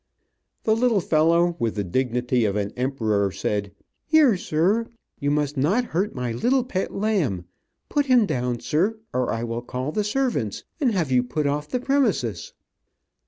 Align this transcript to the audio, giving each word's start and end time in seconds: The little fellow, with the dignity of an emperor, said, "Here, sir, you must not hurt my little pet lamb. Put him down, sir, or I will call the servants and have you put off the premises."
The 0.63 0.75
little 0.75 0.99
fellow, 0.99 1.55
with 1.59 1.75
the 1.75 1.83
dignity 1.83 2.43
of 2.43 2.55
an 2.55 2.71
emperor, 2.75 3.31
said, 3.31 3.71
"Here, 4.03 4.35
sir, 4.35 4.87
you 5.19 5.29
must 5.29 5.57
not 5.57 5.85
hurt 5.93 6.15
my 6.15 6.31
little 6.31 6.63
pet 6.63 6.91
lamb. 6.91 7.45
Put 7.87 8.07
him 8.07 8.25
down, 8.25 8.61
sir, 8.61 8.97
or 9.13 9.31
I 9.31 9.43
will 9.43 9.61
call 9.61 9.91
the 9.91 10.03
servants 10.03 10.63
and 10.79 10.91
have 10.91 11.11
you 11.11 11.21
put 11.21 11.45
off 11.45 11.67
the 11.69 11.79
premises." 11.79 12.51